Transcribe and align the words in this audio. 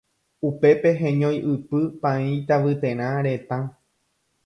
Upépe 0.47 0.89
heñoiʼypy 1.01 1.79
Paĩ 2.01 2.29
Tavyterã 2.47 3.11
retã. 3.25 3.61